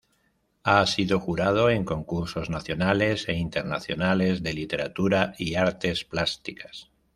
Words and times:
Ha 0.63 0.83
sido 0.87 1.19
jurado 1.19 1.69
en 1.69 1.85
concursos 1.85 2.49
nacionales 2.49 3.29
e 3.29 3.33
internacionales 3.35 4.41
de 4.41 4.53
Literatura 4.53 5.35
y 5.37 5.53
Artes 5.53 6.05
Plásticas. 6.05 6.89